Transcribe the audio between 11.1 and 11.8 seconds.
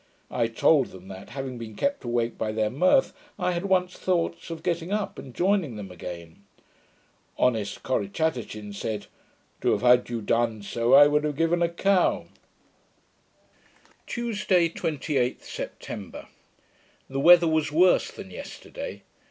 have given a